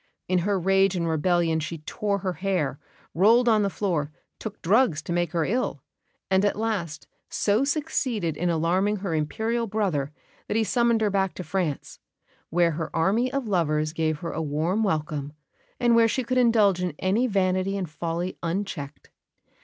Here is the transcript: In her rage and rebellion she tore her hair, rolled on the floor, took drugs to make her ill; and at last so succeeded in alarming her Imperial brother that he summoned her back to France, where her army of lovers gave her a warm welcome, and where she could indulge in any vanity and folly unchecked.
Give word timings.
In 0.27 0.39
her 0.39 0.59
rage 0.59 0.95
and 0.95 1.07
rebellion 1.07 1.59
she 1.59 1.77
tore 1.77 2.17
her 2.17 2.33
hair, 2.33 2.79
rolled 3.13 3.47
on 3.47 3.61
the 3.61 3.69
floor, 3.69 4.11
took 4.39 4.59
drugs 4.63 4.99
to 5.03 5.13
make 5.13 5.31
her 5.31 5.45
ill; 5.45 5.83
and 6.31 6.43
at 6.43 6.55
last 6.55 7.05
so 7.29 7.63
succeeded 7.63 8.35
in 8.35 8.49
alarming 8.49 8.95
her 8.95 9.13
Imperial 9.13 9.67
brother 9.67 10.11
that 10.47 10.57
he 10.57 10.63
summoned 10.63 11.01
her 11.01 11.11
back 11.11 11.35
to 11.35 11.43
France, 11.43 11.99
where 12.49 12.71
her 12.71 12.89
army 12.95 13.31
of 13.31 13.47
lovers 13.47 13.93
gave 13.93 14.21
her 14.21 14.31
a 14.31 14.41
warm 14.41 14.81
welcome, 14.81 15.33
and 15.79 15.95
where 15.95 16.07
she 16.07 16.23
could 16.23 16.39
indulge 16.39 16.81
in 16.81 16.95
any 16.97 17.27
vanity 17.27 17.77
and 17.77 17.87
folly 17.87 18.35
unchecked. 18.41 19.11